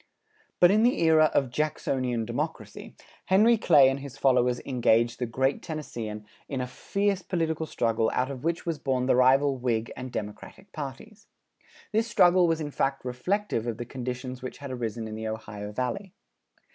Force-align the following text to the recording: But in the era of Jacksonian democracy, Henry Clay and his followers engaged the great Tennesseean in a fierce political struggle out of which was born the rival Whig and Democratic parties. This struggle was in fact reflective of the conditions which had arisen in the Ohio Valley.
But 0.59 0.71
in 0.71 0.81
the 0.81 0.99
era 1.03 1.29
of 1.31 1.51
Jacksonian 1.51 2.25
democracy, 2.25 2.95
Henry 3.25 3.55
Clay 3.55 3.87
and 3.87 3.99
his 3.99 4.17
followers 4.17 4.59
engaged 4.65 5.19
the 5.19 5.27
great 5.27 5.61
Tennesseean 5.61 6.25
in 6.49 6.59
a 6.59 6.65
fierce 6.65 7.21
political 7.21 7.67
struggle 7.67 8.09
out 8.11 8.31
of 8.31 8.43
which 8.43 8.65
was 8.65 8.79
born 8.79 9.05
the 9.05 9.15
rival 9.15 9.57
Whig 9.57 9.91
and 9.95 10.11
Democratic 10.11 10.71
parties. 10.71 11.27
This 11.91 12.07
struggle 12.07 12.47
was 12.47 12.59
in 12.59 12.71
fact 12.71 13.05
reflective 13.05 13.67
of 13.67 13.77
the 13.77 13.85
conditions 13.85 14.41
which 14.41 14.57
had 14.57 14.71
arisen 14.71 15.07
in 15.07 15.13
the 15.13 15.27
Ohio 15.27 15.71
Valley. 15.71 16.15